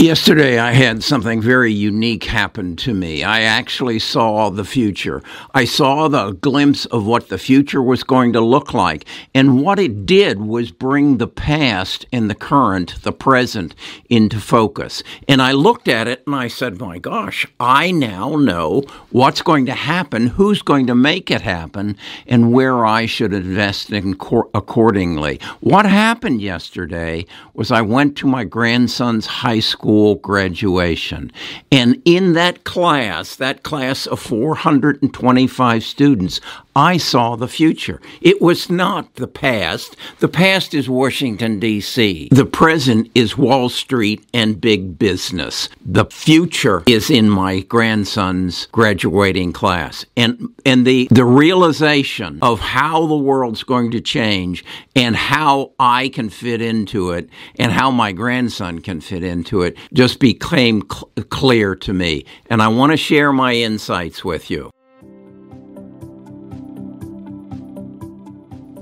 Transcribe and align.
Yesterday, 0.00 0.58
I 0.58 0.72
had 0.72 1.02
something 1.02 1.42
very 1.42 1.74
unique 1.74 2.24
happen 2.24 2.74
to 2.76 2.94
me. 2.94 3.22
I 3.22 3.42
actually 3.42 3.98
saw 3.98 4.48
the 4.48 4.64
future. 4.64 5.22
I 5.52 5.66
saw 5.66 6.08
the 6.08 6.30
glimpse 6.30 6.86
of 6.86 7.04
what 7.04 7.28
the 7.28 7.36
future 7.36 7.82
was 7.82 8.02
going 8.02 8.32
to 8.32 8.40
look 8.40 8.72
like. 8.72 9.04
And 9.34 9.60
what 9.60 9.78
it 9.78 10.06
did 10.06 10.40
was 10.40 10.70
bring 10.70 11.18
the 11.18 11.26
past 11.26 12.06
and 12.14 12.30
the 12.30 12.34
current, 12.34 13.02
the 13.02 13.12
present, 13.12 13.74
into 14.08 14.40
focus. 14.40 15.02
And 15.28 15.42
I 15.42 15.52
looked 15.52 15.86
at 15.86 16.08
it 16.08 16.22
and 16.26 16.34
I 16.34 16.48
said, 16.48 16.80
my 16.80 16.96
gosh, 16.96 17.46
I 17.60 17.90
now 17.90 18.36
know 18.36 18.84
what's 19.10 19.42
going 19.42 19.66
to 19.66 19.74
happen, 19.74 20.28
who's 20.28 20.62
going 20.62 20.86
to 20.86 20.94
make 20.94 21.30
it 21.30 21.42
happen, 21.42 21.94
and 22.26 22.54
where 22.54 22.86
I 22.86 23.04
should 23.04 23.34
invest 23.34 23.90
in 23.90 24.14
cor- 24.14 24.48
accordingly. 24.54 25.40
What 25.60 25.84
happened 25.84 26.40
yesterday 26.40 27.26
was 27.52 27.70
I 27.70 27.82
went 27.82 28.16
to 28.16 28.26
my 28.26 28.44
grandson's 28.44 29.26
high 29.26 29.60
school 29.60 29.89
school 29.90 30.14
graduation. 30.14 31.32
And 31.72 32.00
in 32.04 32.34
that 32.34 32.62
class, 32.62 33.34
that 33.34 33.64
class 33.64 34.06
of 34.06 34.20
425 34.20 35.82
students, 35.82 36.40
I 36.76 36.98
saw 36.98 37.34
the 37.34 37.48
future. 37.48 38.00
It 38.20 38.40
was 38.40 38.70
not 38.70 39.16
the 39.16 39.26
past. 39.26 39.96
The 40.20 40.28
past 40.28 40.72
is 40.72 40.88
Washington, 40.88 41.58
D.C. 41.58 42.28
The 42.30 42.46
present 42.46 43.10
is 43.16 43.36
Wall 43.36 43.68
Street 43.68 44.24
and 44.32 44.60
big 44.60 44.96
business. 44.96 45.68
The 45.84 46.04
future 46.04 46.84
is 46.86 47.10
in 47.10 47.28
my 47.28 47.60
grandson's 47.60 48.66
graduating 48.66 49.52
class. 49.52 50.06
And, 50.16 50.54
and 50.64 50.86
the, 50.86 51.08
the 51.10 51.24
realization 51.24 52.38
of 52.42 52.60
how 52.60 53.06
the 53.06 53.16
world's 53.16 53.64
going 53.64 53.90
to 53.90 54.00
change 54.00 54.64
and 54.94 55.16
how 55.16 55.72
I 55.80 56.08
can 56.10 56.30
fit 56.30 56.62
into 56.62 57.10
it 57.10 57.28
and 57.58 57.72
how 57.72 57.90
my 57.90 58.12
grandson 58.12 58.78
can 58.78 59.00
fit 59.00 59.24
into 59.24 59.62
it 59.62 59.76
just 59.92 60.18
became 60.18 60.82
cl- 60.90 61.10
clear 61.30 61.74
to 61.76 61.92
me. 61.92 62.24
And 62.48 62.62
I 62.62 62.68
want 62.68 62.92
to 62.92 62.96
share 62.96 63.32
my 63.32 63.54
insights 63.54 64.24
with 64.24 64.50
you. 64.50 64.70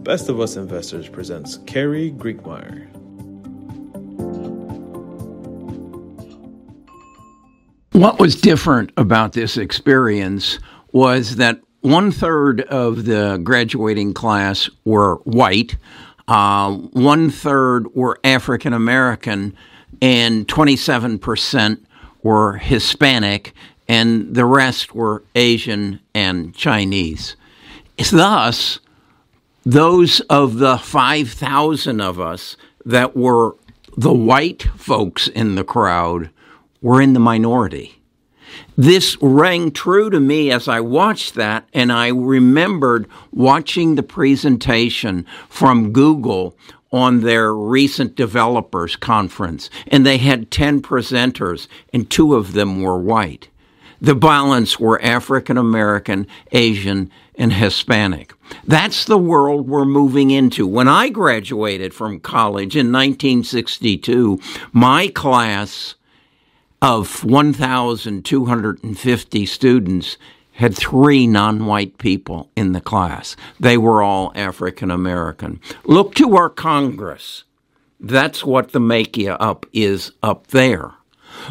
Best 0.03 0.31
of 0.31 0.41
Us 0.41 0.57
Investors 0.57 1.09
presents 1.09 1.59
Kerry 1.67 2.13
Grinkmeyer. 2.13 2.89
What 7.93 8.19
was 8.19 8.41
different 8.41 8.93
about 8.97 9.33
this 9.35 9.57
experience 9.57 10.59
was 10.93 11.37
that 11.37 11.61
one 11.81 12.11
third 12.11 12.63
of 12.63 13.05
the 13.05 13.41
graduating 13.43 14.15
class 14.15 14.71
were 14.85 15.17
white, 15.25 15.77
uh, 16.27 16.73
one 16.73 17.31
third 17.31 17.89
were 17.95 18.19
African 18.25 18.73
American, 18.73 19.57
and 20.01 20.47
27% 20.49 21.81
were 22.23 22.59
Hispanic, 22.59 23.53
and 23.89 24.35
the 24.35 24.45
rest 24.45 24.95
were 24.95 25.23
Asian 25.35 26.01
and 26.15 26.55
Chinese. 26.55 27.37
Thus, 28.11 28.81
those 29.65 30.21
of 30.21 30.59
the 30.59 30.79
5,000 30.79 32.01
of 32.01 32.21
us 32.21 32.57
that 32.85 33.17
were 33.17 33.57
the 33.97 34.13
white 34.13 34.63
folks 34.77 35.29
in 35.29 35.57
the 35.57 35.65
crowd 35.65 36.31
were 36.81 37.03
in 37.03 37.13
the 37.13 37.21
minority. 37.21 38.01
This 38.77 39.17
rang 39.21 39.73
true 39.73 40.09
to 40.11 40.21
me 40.21 40.51
as 40.51 40.69
I 40.69 40.81
watched 40.81 41.35
that, 41.35 41.69
and 41.75 41.93
I 41.93 42.09
remembered 42.09 43.09
watching 43.33 43.95
the 43.95 44.03
presentation 44.03 45.27
from 45.49 45.93
Google 45.93 46.57
on 46.91 47.21
their 47.21 47.55
recent 47.55 48.17
developers 48.17 48.97
conference, 48.97 49.69
and 49.87 50.07
they 50.07 50.19
had 50.19 50.51
10 50.51 50.83
presenters, 50.83 51.69
and 51.93 52.11
two 52.11 52.35
of 52.35 52.53
them 52.53 52.83
were 52.83 52.99
white. 52.99 53.49
The 54.01 54.15
balance 54.15 54.79
were 54.79 55.03
African 55.03 55.59
American, 55.59 56.29
Asian, 56.53 57.11
and 57.35 57.53
Hispanic. 57.53 58.33
That's 58.65 59.05
the 59.05 59.19
world 59.19 59.69
we're 59.69 59.85
moving 59.85 60.31
into. 60.31 60.65
When 60.67 60.89
I 60.89 61.09
graduated 61.09 61.95
from 61.95 62.21
college 62.21 62.77
in 62.77 62.93
1962, 62.93 64.39
my 64.73 65.09
class 65.09 65.97
of 66.81 67.25
1,250 67.25 69.47
students 69.47 70.17
had 70.59 70.77
three 70.77 71.27
non 71.27 71.67
white 71.67 71.99
people 71.99 72.51
in 72.57 72.73
the 72.73 72.81
class. 72.81 73.37
They 73.61 73.79
were 73.79 74.03
all 74.03 74.33
African 74.35 74.91
American. 74.91 75.61
Look 75.85 76.15
to 76.17 76.37
our 76.37 76.51
Congress. 76.51 77.45
That's 78.01 78.45
what 78.45 78.73
the 78.73 78.81
make 78.81 79.17
you 79.17 79.33
up 79.33 79.67
is 79.73 80.13
up 80.21 80.49
there. 80.49 80.93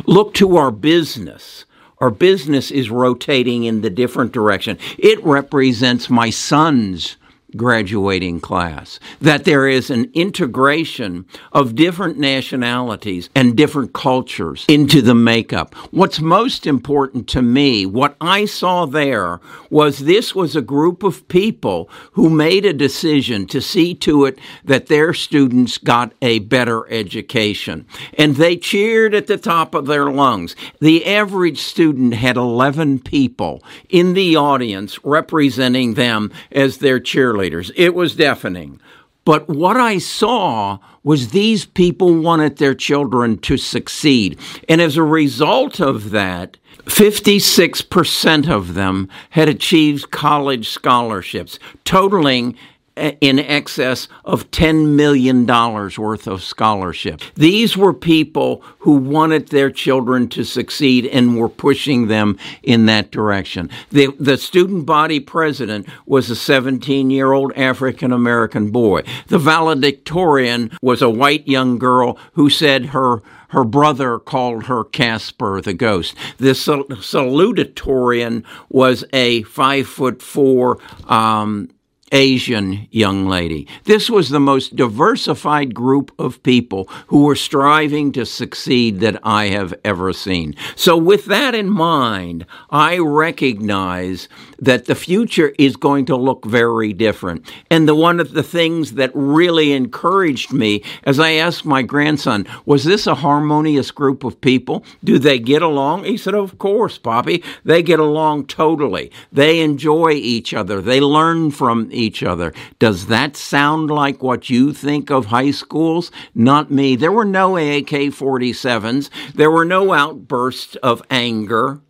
Look 0.06 0.34
to 0.36 0.58
our 0.58 0.72
business. 0.72 1.64
Our 2.00 2.12
business 2.12 2.70
is 2.70 2.90
rotating 2.90 3.64
in 3.64 3.82
the 3.82 3.90
different 3.90 4.34
direction. 4.34 4.78
It 4.98 5.24
represents 5.24 6.10
my 6.10 6.30
son's 6.30 7.16
graduating 7.56 8.42
class, 8.42 9.00
that 9.22 9.46
there 9.46 9.68
is 9.68 9.90
an 9.90 10.12
integration 10.14 11.26
of 11.54 11.76
different 11.76 12.18
nationalities 12.18 13.30
and 13.36 13.56
different 13.56 13.94
cultures 13.94 14.66
into 14.68 15.02
the 15.02 15.16
makeup. 15.16 15.74
What's 15.92 16.20
most 16.20 16.68
important 16.68 17.28
to 17.30 17.42
me, 17.42 17.86
what 17.86 18.18
I 18.20 18.46
saw 18.46 18.86
there, 18.86 19.40
was 19.70 20.00
this 20.00 20.36
was 20.36 20.56
a 20.56 20.62
group 20.62 21.04
of 21.04 21.28
people 21.30 21.90
who 22.14 22.30
made 22.30 22.66
a 22.66 22.74
decision 22.74 23.48
to 23.48 23.62
see 23.62 23.94
to 23.96 24.26
it 24.26 24.38
that 24.66 24.88
their 24.88 25.14
students 25.14 25.78
got 25.78 26.14
a 26.22 26.40
better 26.40 26.90
education. 26.92 27.86
And 28.18 28.36
they 28.36 28.58
cheered 28.58 29.14
at 29.14 29.28
the 29.28 29.38
top 29.38 29.74
of 29.74 29.86
their 29.86 30.12
lungs. 30.12 30.56
The 30.82 31.06
average 31.06 31.60
student 31.60 32.14
had 32.14 32.36
11 32.36 33.00
people 33.00 33.64
in 33.90 34.14
the 34.14 34.36
audience 34.36 35.04
representing 35.04 35.94
them 35.94 36.32
as 36.52 36.80
their 36.80 37.00
cheerleaders 37.00 37.38
cheerleaders. 37.48 37.72
It 37.76 37.96
was 37.96 38.16
deafening. 38.16 38.80
But 39.26 39.50
what 39.50 39.78
I 39.78 39.98
saw 39.98 40.80
was 41.04 41.30
these 41.30 41.66
people 41.66 42.22
wanted 42.22 42.58
their 42.58 42.74
children 42.74 43.38
to 43.40 43.58
succeed. 43.58 44.40
And 44.70 44.82
as 44.82 44.96
a 44.96 45.04
result 45.04 45.82
of 45.82 46.12
that, 46.12 46.58
56% 46.86 48.50
of 48.50 48.74
them 48.74 49.10
had 49.32 49.50
achieved 49.50 50.12
college 50.12 50.70
scholarships, 50.70 51.60
totaling 51.84 52.56
in 52.98 53.40
excess 53.40 54.08
of 54.26 54.50
$10 54.52 54.96
million 54.96 55.46
worth 55.46 56.28
of 56.28 56.44
scholarship. 56.44 57.22
These 57.36 57.78
were 57.78 57.94
people 57.94 58.64
who 58.80 58.96
wanted 58.96 59.50
their 59.50 59.70
children 59.70 60.28
to 60.30 60.44
succeed 60.44 61.06
and 61.06 61.38
were 61.38 61.50
pushing 61.50 62.08
them 62.08 62.38
in 62.64 62.86
that 62.88 63.12
direction. 63.12 63.70
The, 63.92 64.08
the 64.20 64.38
student 64.38 64.86
body 64.86 65.20
president 65.20 65.88
was 66.06 66.30
a 66.30 66.36
17 66.36 67.10
year 67.10 67.34
old 67.34 67.54
African 67.54 68.12
American 68.12 68.72
boy. 68.72 69.04
The 69.28 69.40
valedictorian 69.40 70.72
was 70.82 71.02
a 71.02 71.10
white 71.10 71.48
young 71.48 71.78
girl 71.78 72.18
who 72.34 72.50
said 72.50 72.88
her 72.88 73.22
her 73.50 73.64
brother 73.64 74.20
called 74.20 74.66
her 74.66 74.84
Casper 74.84 75.62
the 75.62 75.74
ghost. 75.74 76.16
The 76.38 76.52
salutatorian 76.52 78.44
was 78.70 79.06
a 79.14 79.44
five 79.44 79.88
foot 79.88 80.22
four 80.22 80.80
um, 81.06 81.70
Asian 82.12 82.88
young 82.92 83.28
lady. 83.28 83.68
This 83.84 84.10
was 84.10 84.30
the 84.30 84.40
most 84.40 84.76
diversified 84.76 85.74
group 85.74 86.12
of 86.18 86.42
people 86.44 86.90
who 87.08 87.24
were 87.24 87.36
striving 87.36 88.12
to 88.14 88.26
succeed 88.26 89.00
that 89.02 89.20
I 89.24 89.48
have 89.48 89.74
ever 89.84 90.14
seen. 90.14 90.56
So, 90.76 90.96
with 90.96 91.26
that 91.26 91.54
in 91.54 91.70
mind, 91.70 92.46
I 92.70 92.98
recognize 92.98 94.30
that 94.60 94.86
the 94.86 94.96
future 94.96 95.54
is 95.58 95.76
going 95.76 96.06
to 96.06 96.16
look 96.16 96.46
very 96.46 96.94
different. 96.94 97.50
And 97.70 97.88
the 97.88 97.96
one 97.96 98.20
of 98.20 98.34
the 98.34 98.44
things 98.44 98.94
that 98.94 99.12
really 99.14 99.72
encouraged 99.74 100.52
me 100.52 100.84
as 101.04 101.20
I 101.20 101.34
asked 101.34 101.66
my 101.66 101.82
grandson, 101.82 102.48
was 102.66 102.84
this 102.84 103.08
a 103.08 103.16
harmonious 103.16 103.92
group 103.92 104.24
of 104.24 104.42
people? 104.42 104.84
Do 105.04 105.20
they 105.20 105.40
get 105.40 105.62
along? 105.62 106.04
He 106.04 106.18
said, 106.18 106.34
Of 106.34 106.58
course, 106.58 106.98
Poppy. 106.98 107.44
They 107.64 107.84
get 107.84 108.00
along 108.00 108.48
totally. 108.48 109.12
They 109.32 109.62
enjoy 109.62 110.12
each 110.12 110.54
other. 110.54 110.82
They 110.82 111.00
learn 111.00 111.52
from 111.52 111.90
each 111.92 112.24
other. 112.24 112.54
Does 112.80 113.08
that 113.08 113.36
sound 113.36 113.90
like 113.90 114.22
what 114.22 114.50
you 114.50 114.74
think 114.74 115.10
of 115.10 115.28
high 115.28 115.52
schools? 115.52 116.12
Not 116.34 116.72
me. 116.72 116.96
There 116.96 117.12
were 117.12 117.26
no 117.26 117.58
AK 117.58 118.12
47s, 118.14 119.10
there 119.34 119.52
were 119.52 119.66
no 119.66 119.94
outbursts 119.94 120.76
of 120.78 121.02
anger. 121.10 121.82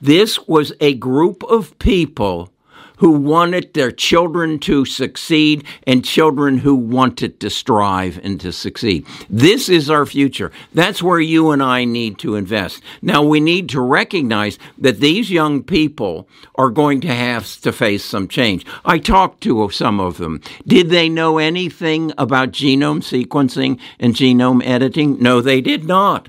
This 0.00 0.46
was 0.46 0.72
a 0.80 0.94
group 0.94 1.42
of 1.44 1.78
people 1.78 2.52
who 2.98 3.10
wanted 3.10 3.74
their 3.74 3.90
children 3.90 4.58
to 4.58 4.84
succeed 4.84 5.64
and 5.86 6.04
children 6.04 6.58
who 6.58 6.74
wanted 6.74 7.40
to 7.40 7.50
strive 7.50 8.18
and 8.22 8.40
to 8.40 8.52
succeed. 8.52 9.06
This 9.28 9.68
is 9.68 9.90
our 9.90 10.06
future. 10.06 10.50
That's 10.72 11.02
where 11.02 11.20
you 11.20 11.50
and 11.50 11.62
I 11.62 11.84
need 11.84 12.18
to 12.18 12.36
invest. 12.36 12.82
Now, 13.02 13.22
we 13.22 13.40
need 13.40 13.68
to 13.70 13.80
recognize 13.80 14.58
that 14.78 15.00
these 15.00 15.30
young 15.30 15.62
people 15.62 16.28
are 16.54 16.70
going 16.70 17.00
to 17.02 17.14
have 17.14 17.60
to 17.60 17.72
face 17.72 18.04
some 18.04 18.28
change. 18.28 18.64
I 18.84 18.98
talked 18.98 19.42
to 19.42 19.68
some 19.70 20.00
of 20.00 20.16
them. 20.18 20.40
Did 20.66 20.90
they 20.90 21.08
know 21.08 21.38
anything 21.38 22.12
about 22.16 22.52
genome 22.52 23.02
sequencing 23.02 23.78
and 23.98 24.14
genome 24.14 24.64
editing? 24.64 25.20
No, 25.20 25.40
they 25.40 25.60
did 25.60 25.84
not. 25.84 26.28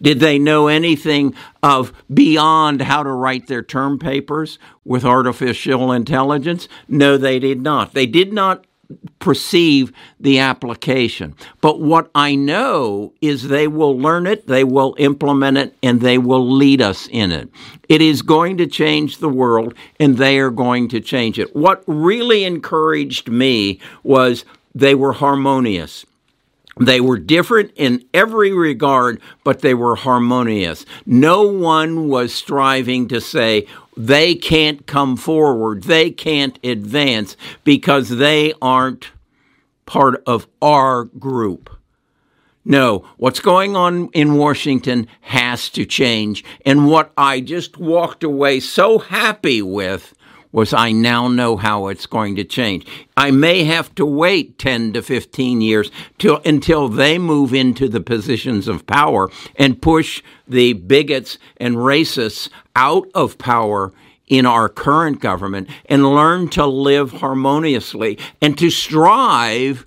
Did 0.00 0.20
they 0.20 0.38
know 0.38 0.68
anything 0.68 1.34
of 1.62 1.92
beyond 2.12 2.82
how 2.82 3.02
to 3.02 3.10
write 3.10 3.46
their 3.46 3.62
term 3.62 3.98
papers 3.98 4.58
with 4.84 5.04
artificial 5.04 5.92
intelligence? 5.92 6.68
No, 6.88 7.16
they 7.16 7.38
did 7.38 7.62
not. 7.62 7.94
They 7.94 8.06
did 8.06 8.32
not 8.32 8.66
perceive 9.18 9.92
the 10.20 10.38
application. 10.38 11.34
But 11.60 11.80
what 11.80 12.10
I 12.14 12.34
know 12.34 13.12
is 13.20 13.48
they 13.48 13.66
will 13.66 13.98
learn 13.98 14.26
it, 14.26 14.46
they 14.46 14.64
will 14.64 14.94
implement 14.98 15.58
it, 15.58 15.76
and 15.82 16.00
they 16.00 16.18
will 16.18 16.48
lead 16.48 16.80
us 16.80 17.08
in 17.10 17.32
it. 17.32 17.48
It 17.88 18.00
is 18.00 18.22
going 18.22 18.58
to 18.58 18.66
change 18.66 19.18
the 19.18 19.28
world, 19.28 19.74
and 19.98 20.16
they 20.16 20.38
are 20.38 20.50
going 20.50 20.88
to 20.90 21.00
change 21.00 21.38
it. 21.38 21.54
What 21.56 21.82
really 21.86 22.44
encouraged 22.44 23.28
me 23.28 23.80
was 24.02 24.44
they 24.74 24.94
were 24.94 25.14
harmonious. 25.14 26.06
They 26.78 27.00
were 27.00 27.18
different 27.18 27.72
in 27.74 28.04
every 28.12 28.52
regard, 28.52 29.20
but 29.44 29.60
they 29.60 29.72
were 29.72 29.96
harmonious. 29.96 30.84
No 31.06 31.42
one 31.42 32.08
was 32.08 32.34
striving 32.34 33.08
to 33.08 33.20
say, 33.20 33.66
they 33.96 34.34
can't 34.34 34.86
come 34.86 35.16
forward, 35.16 35.84
they 35.84 36.10
can't 36.10 36.58
advance 36.62 37.36
because 37.64 38.10
they 38.10 38.52
aren't 38.60 39.10
part 39.86 40.22
of 40.26 40.46
our 40.60 41.04
group. 41.04 41.70
No, 42.68 43.06
what's 43.16 43.38
going 43.38 43.76
on 43.76 44.08
in 44.08 44.34
Washington 44.34 45.06
has 45.20 45.70
to 45.70 45.86
change. 45.86 46.44
And 46.66 46.88
what 46.88 47.12
I 47.16 47.40
just 47.40 47.78
walked 47.78 48.24
away 48.24 48.58
so 48.58 48.98
happy 48.98 49.62
with 49.62 50.15
was 50.56 50.72
I 50.72 50.90
now 50.90 51.28
know 51.28 51.58
how 51.58 51.88
it's 51.88 52.06
going 52.06 52.34
to 52.36 52.44
change. 52.44 52.86
I 53.14 53.30
may 53.30 53.64
have 53.64 53.94
to 53.96 54.06
wait 54.06 54.58
10 54.58 54.94
to 54.94 55.02
15 55.02 55.60
years 55.60 55.90
till, 56.16 56.40
until 56.46 56.88
they 56.88 57.18
move 57.18 57.52
into 57.52 57.90
the 57.90 58.00
positions 58.00 58.66
of 58.66 58.86
power 58.86 59.28
and 59.56 59.82
push 59.82 60.22
the 60.48 60.72
bigots 60.72 61.36
and 61.58 61.76
racists 61.76 62.48
out 62.74 63.06
of 63.14 63.36
power 63.36 63.92
in 64.28 64.46
our 64.46 64.70
current 64.70 65.20
government 65.20 65.68
and 65.90 66.14
learn 66.14 66.48
to 66.48 66.64
live 66.64 67.12
harmoniously 67.12 68.18
and 68.40 68.56
to 68.56 68.70
strive 68.70 69.84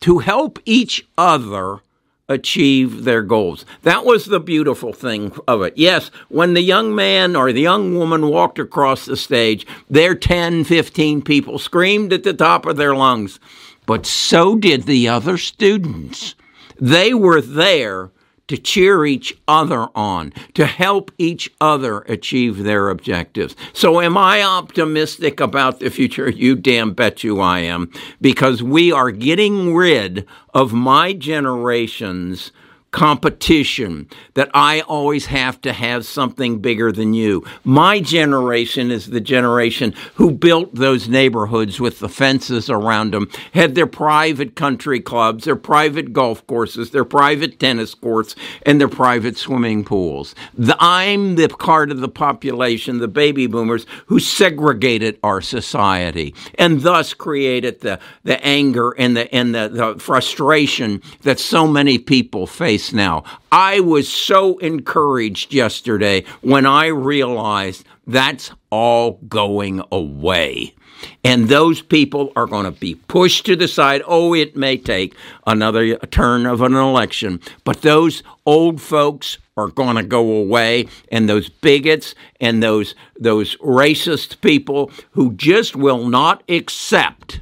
to 0.00 0.18
help 0.18 0.58
each 0.64 1.06
other 1.16 1.78
achieve 2.28 3.04
their 3.04 3.22
goals. 3.22 3.64
That 3.82 4.04
was 4.04 4.26
the 4.26 4.40
beautiful 4.40 4.92
thing 4.92 5.32
of 5.46 5.62
it. 5.62 5.74
Yes, 5.76 6.10
when 6.28 6.54
the 6.54 6.62
young 6.62 6.94
man 6.94 7.34
or 7.34 7.52
the 7.52 7.60
young 7.60 7.96
woman 7.96 8.28
walked 8.28 8.58
across 8.58 9.06
the 9.06 9.16
stage, 9.16 9.66
their 9.88 10.14
10, 10.14 10.64
15 10.64 11.22
people 11.22 11.58
screamed 11.58 12.12
at 12.12 12.24
the 12.24 12.34
top 12.34 12.66
of 12.66 12.76
their 12.76 12.94
lungs, 12.94 13.40
but 13.86 14.04
so 14.04 14.56
did 14.56 14.82
the 14.82 15.08
other 15.08 15.38
students. 15.38 16.34
They 16.80 17.14
were 17.14 17.40
there 17.40 18.10
to 18.48 18.56
cheer 18.58 19.06
each 19.06 19.38
other 19.46 19.88
on, 19.94 20.32
to 20.54 20.66
help 20.66 21.10
each 21.18 21.50
other 21.60 22.00
achieve 22.00 22.64
their 22.64 22.90
objectives. 22.90 23.54
So, 23.72 24.00
am 24.00 24.16
I 24.16 24.42
optimistic 24.42 25.40
about 25.40 25.80
the 25.80 25.90
future? 25.90 26.28
You 26.28 26.56
damn 26.56 26.92
bet 26.92 27.22
you 27.22 27.40
I 27.40 27.60
am, 27.60 27.92
because 28.20 28.62
we 28.62 28.90
are 28.90 29.10
getting 29.10 29.74
rid 29.74 30.26
of 30.52 30.72
my 30.72 31.12
generation's 31.12 32.50
competition 32.90 34.08
that 34.34 34.50
I 34.54 34.80
always 34.80 35.26
have 35.26 35.60
to 35.60 35.72
have 35.72 36.06
something 36.06 36.60
bigger 36.60 36.90
than 36.90 37.12
you. 37.12 37.44
My 37.62 38.00
generation 38.00 38.90
is 38.90 39.10
the 39.10 39.20
generation 39.20 39.94
who 40.14 40.30
built 40.30 40.74
those 40.74 41.08
neighborhoods 41.08 41.80
with 41.80 41.98
the 41.98 42.08
fences 42.08 42.70
around 42.70 43.12
them, 43.12 43.28
had 43.52 43.74
their 43.74 43.86
private 43.86 44.54
country 44.54 45.00
clubs, 45.00 45.44
their 45.44 45.56
private 45.56 46.12
golf 46.12 46.46
courses, 46.46 46.90
their 46.90 47.04
private 47.04 47.58
tennis 47.58 47.94
courts, 47.94 48.34
and 48.62 48.80
their 48.80 48.88
private 48.88 49.36
swimming 49.36 49.84
pools. 49.84 50.34
The, 50.54 50.76
I'm 50.80 51.36
the 51.36 51.48
part 51.48 51.90
of 51.90 52.00
the 52.00 52.08
population, 52.08 52.98
the 52.98 53.08
baby 53.08 53.46
boomers, 53.46 53.84
who 54.06 54.18
segregated 54.18 55.18
our 55.22 55.42
society 55.42 56.34
and 56.58 56.80
thus 56.80 57.12
created 57.12 57.80
the, 57.80 58.00
the 58.24 58.42
anger 58.44 58.92
and 58.92 59.16
the 59.16 59.32
and 59.34 59.54
the, 59.54 59.68
the 59.68 59.98
frustration 59.98 61.02
that 61.22 61.38
so 61.38 61.66
many 61.66 61.98
people 61.98 62.46
face 62.46 62.77
place 62.78 62.92
now. 62.92 63.24
I 63.50 63.80
was 63.80 64.08
so 64.08 64.58
encouraged 64.58 65.52
yesterday 65.52 66.24
when 66.42 66.64
I 66.64 66.86
realized 66.86 67.84
that's 68.06 68.52
all 68.70 69.18
going 69.28 69.82
away. 69.90 70.74
And 71.22 71.48
those 71.48 71.80
people 71.80 72.32
are 72.34 72.46
going 72.46 72.64
to 72.64 72.72
be 72.72 72.96
pushed 72.96 73.46
to 73.46 73.56
the 73.56 73.68
side. 73.68 74.02
Oh, 74.06 74.34
it 74.34 74.56
may 74.56 74.76
take 74.76 75.14
another 75.46 75.96
turn 75.96 76.44
of 76.46 76.60
an 76.60 76.74
election, 76.74 77.40
but 77.64 77.82
those 77.82 78.22
old 78.46 78.80
folks 78.80 79.38
are 79.56 79.68
going 79.68 79.96
to 79.96 80.02
go 80.02 80.32
away 80.32 80.86
and 81.10 81.28
those 81.28 81.48
bigots 81.48 82.14
and 82.40 82.62
those 82.62 82.94
those 83.18 83.56
racist 83.56 84.40
people 84.40 84.90
who 85.12 85.32
just 85.34 85.74
will 85.76 86.08
not 86.08 86.42
accept 86.48 87.40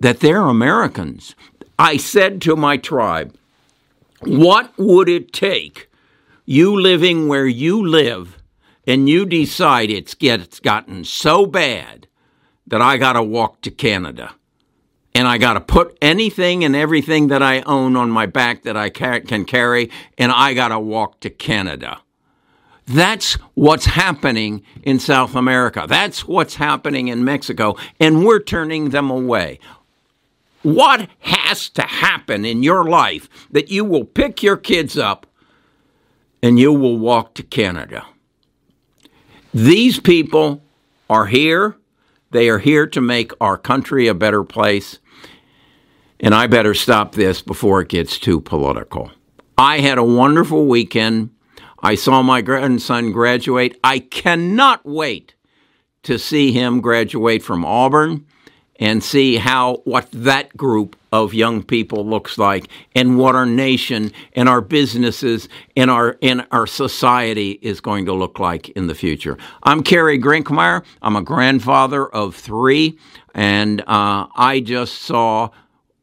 that 0.00 0.20
they're 0.20 0.42
Americans. 0.42 1.34
I 1.78 1.96
said 1.96 2.42
to 2.42 2.56
my 2.56 2.76
tribe, 2.76 3.34
what 4.20 4.72
would 4.78 5.08
it 5.08 5.32
take, 5.32 5.88
you 6.44 6.78
living 6.78 7.28
where 7.28 7.46
you 7.46 7.86
live, 7.86 8.42
and 8.86 9.08
you 9.08 9.26
decide 9.26 9.90
it's, 9.90 10.14
get, 10.14 10.40
it's 10.40 10.60
gotten 10.60 11.04
so 11.04 11.46
bad 11.46 12.06
that 12.66 12.82
I 12.82 12.96
got 12.96 13.14
to 13.14 13.22
walk 13.22 13.60
to 13.62 13.70
Canada? 13.70 14.34
and 15.18 15.26
I 15.26 15.36
got 15.36 15.54
to 15.54 15.60
put 15.60 15.98
anything 16.00 16.62
and 16.62 16.76
everything 16.76 17.26
that 17.26 17.42
I 17.42 17.62
own 17.62 17.96
on 17.96 18.08
my 18.08 18.26
back 18.26 18.62
that 18.62 18.76
I 18.76 18.88
can 18.88 19.44
carry, 19.44 19.90
and 20.16 20.30
I 20.30 20.54
got 20.54 20.68
to 20.68 20.78
walk 20.78 21.18
to 21.20 21.30
Canada. 21.30 22.02
That's 22.86 23.34
what's 23.54 23.86
happening 23.86 24.62
in 24.84 25.00
South 25.00 25.34
America. 25.34 25.86
That's 25.88 26.26
what's 26.28 26.54
happening 26.54 27.08
in 27.08 27.24
Mexico, 27.24 27.76
and 27.98 28.24
we're 28.24 28.38
turning 28.38 28.90
them 28.90 29.10
away. 29.10 29.58
What 30.62 31.08
has 31.20 31.68
to 31.70 31.82
happen 31.82 32.44
in 32.44 32.62
your 32.62 32.84
life 32.84 33.28
that 33.50 33.70
you 33.70 33.84
will 33.84 34.04
pick 34.04 34.42
your 34.42 34.56
kids 34.56 34.98
up 34.98 35.26
and 36.42 36.58
you 36.58 36.72
will 36.72 36.98
walk 36.98 37.34
to 37.34 37.42
Canada? 37.42 38.06
These 39.54 40.00
people 40.00 40.62
are 41.08 41.26
here. 41.26 41.76
They 42.30 42.48
are 42.48 42.58
here 42.58 42.86
to 42.88 43.00
make 43.00 43.32
our 43.40 43.56
country 43.56 44.08
a 44.08 44.14
better 44.14 44.44
place. 44.44 44.98
And 46.20 46.34
I 46.34 46.48
better 46.48 46.74
stop 46.74 47.12
this 47.12 47.40
before 47.40 47.80
it 47.80 47.88
gets 47.88 48.18
too 48.18 48.40
political. 48.40 49.10
I 49.56 49.78
had 49.78 49.98
a 49.98 50.04
wonderful 50.04 50.66
weekend. 50.66 51.30
I 51.80 51.94
saw 51.94 52.22
my 52.22 52.42
grandson 52.42 53.12
graduate. 53.12 53.78
I 53.84 54.00
cannot 54.00 54.84
wait 54.84 55.34
to 56.02 56.18
see 56.18 56.52
him 56.52 56.80
graduate 56.80 57.42
from 57.42 57.64
Auburn 57.64 58.26
and 58.78 59.02
see 59.02 59.36
how 59.36 59.76
what 59.84 60.08
that 60.12 60.56
group 60.56 60.96
of 61.10 61.34
young 61.34 61.62
people 61.62 62.06
looks 62.06 62.38
like 62.38 62.68
and 62.94 63.18
what 63.18 63.34
our 63.34 63.46
nation 63.46 64.12
and 64.34 64.48
our 64.48 64.60
businesses 64.60 65.48
and 65.76 65.90
our 65.90 66.16
and 66.22 66.46
our 66.52 66.66
society 66.66 67.52
is 67.62 67.80
going 67.80 68.06
to 68.06 68.12
look 68.12 68.38
like 68.38 68.68
in 68.70 68.86
the 68.86 68.94
future. 68.94 69.36
I'm 69.62 69.82
Kerry 69.82 70.18
Grinkmeyer. 70.18 70.84
I'm 71.02 71.16
a 71.16 71.22
grandfather 71.22 72.06
of 72.06 72.36
three, 72.36 72.98
and 73.34 73.80
uh, 73.82 74.26
I 74.34 74.60
just 74.64 75.02
saw 75.02 75.50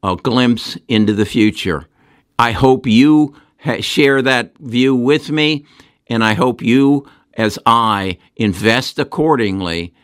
a 0.02 0.16
glimpse 0.16 0.76
into 0.88 1.12
the 1.12 1.26
future. 1.26 1.86
I 2.38 2.52
hope 2.52 2.86
you 2.86 3.34
ha- 3.58 3.80
share 3.80 4.20
that 4.22 4.56
view 4.58 4.94
with 4.94 5.30
me, 5.30 5.64
and 6.08 6.22
I 6.22 6.34
hope 6.34 6.60
you, 6.60 7.08
as 7.34 7.58
I, 7.64 8.18
invest 8.36 8.98
accordingly 8.98 9.94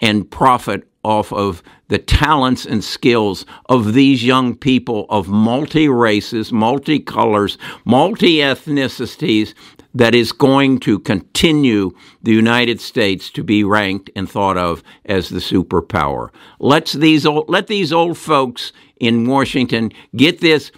and 0.00 0.30
profit 0.30 0.88
off 1.04 1.32
of 1.32 1.62
the 1.88 1.98
talents 1.98 2.66
and 2.66 2.84
skills 2.84 3.46
of 3.66 3.94
these 3.94 4.24
young 4.24 4.54
people 4.54 5.06
of 5.08 5.28
multi 5.28 5.88
races, 5.88 6.52
multi 6.52 6.98
colors, 6.98 7.56
multi 7.84 8.36
ethnicities 8.36 9.54
that 9.94 10.14
is 10.14 10.32
going 10.32 10.78
to 10.78 10.98
continue 10.98 11.90
the 12.22 12.32
United 12.32 12.80
States 12.80 13.30
to 13.30 13.42
be 13.42 13.64
ranked 13.64 14.10
and 14.14 14.30
thought 14.30 14.58
of 14.58 14.82
as 15.06 15.28
the 15.30 15.38
superpower. 15.38 16.28
Let's 16.60 16.92
these 16.92 17.24
old, 17.24 17.48
let 17.48 17.68
these 17.68 17.92
old 17.92 18.18
folks 18.18 18.72
in 19.00 19.26
Washington 19.26 19.92
get 20.14 20.40
this 20.40 20.70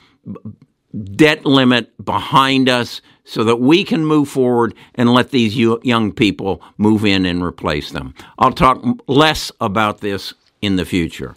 debt 1.14 1.44
limit 1.44 1.92
behind 2.04 2.68
us 2.68 3.00
so 3.24 3.44
that 3.44 3.56
we 3.56 3.84
can 3.84 4.04
move 4.04 4.28
forward 4.28 4.74
and 4.94 5.12
let 5.12 5.30
these 5.30 5.56
young 5.56 6.12
people 6.12 6.62
move 6.78 7.04
in 7.04 7.26
and 7.26 7.42
replace 7.42 7.90
them. 7.90 8.14
I'll 8.38 8.52
talk 8.52 8.82
less 9.06 9.52
about 9.60 10.00
this 10.00 10.34
in 10.62 10.76
the 10.76 10.84
future. 10.84 11.36